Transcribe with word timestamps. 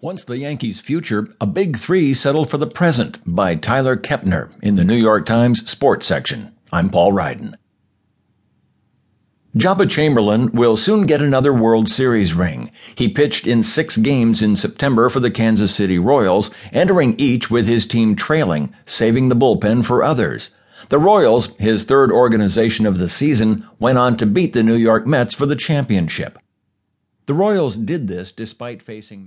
Once 0.00 0.22
the 0.22 0.38
Yankees' 0.38 0.78
future, 0.78 1.26
a 1.40 1.46
big 1.46 1.76
three 1.76 2.14
settled 2.14 2.48
for 2.48 2.56
the 2.56 2.68
present 2.68 3.18
by 3.26 3.56
Tyler 3.56 3.96
Kepner 3.96 4.48
in 4.62 4.76
the 4.76 4.84
New 4.84 4.94
York 4.94 5.26
Times 5.26 5.68
Sports 5.68 6.06
section. 6.06 6.54
I'm 6.72 6.88
Paul 6.88 7.12
Ryden. 7.12 7.54
Joba 9.56 9.90
Chamberlain 9.90 10.52
will 10.52 10.76
soon 10.76 11.04
get 11.04 11.20
another 11.20 11.52
World 11.52 11.88
Series 11.88 12.32
ring. 12.32 12.70
He 12.94 13.08
pitched 13.08 13.48
in 13.48 13.64
six 13.64 13.96
games 13.96 14.40
in 14.40 14.54
September 14.54 15.08
for 15.08 15.18
the 15.18 15.32
Kansas 15.32 15.74
City 15.74 15.98
Royals, 15.98 16.52
entering 16.72 17.18
each 17.18 17.50
with 17.50 17.66
his 17.66 17.84
team 17.84 18.14
trailing, 18.14 18.72
saving 18.86 19.30
the 19.30 19.34
bullpen 19.34 19.84
for 19.84 20.04
others. 20.04 20.50
The 20.90 21.00
Royals, 21.00 21.48
his 21.56 21.82
third 21.82 22.12
organization 22.12 22.86
of 22.86 22.98
the 22.98 23.08
season, 23.08 23.66
went 23.80 23.98
on 23.98 24.16
to 24.18 24.26
beat 24.26 24.52
the 24.52 24.62
New 24.62 24.76
York 24.76 25.08
Mets 25.08 25.34
for 25.34 25.46
the 25.46 25.56
championship. 25.56 26.38
The 27.26 27.34
Royals 27.34 27.76
did 27.76 28.08
this 28.08 28.32
despite 28.32 28.80
facing 28.80 29.26